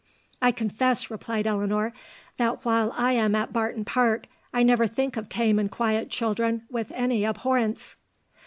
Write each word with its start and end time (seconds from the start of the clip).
"'I 0.41 0.53
confess,' 0.53 1.11
replied 1.11 1.45
Elinor, 1.45 1.93
'that 2.37 2.65
while 2.65 2.91
I 2.97 3.11
am 3.13 3.35
at 3.35 3.53
Barton 3.53 3.85
Park 3.85 4.25
I 4.51 4.63
never 4.63 4.87
think 4.87 5.15
of 5.15 5.29
tame 5.29 5.59
and 5.59 5.69
quiet 5.69 6.09
children 6.09 6.63
with 6.71 6.91
any 6.95 7.23
abhorrence! 7.23 7.95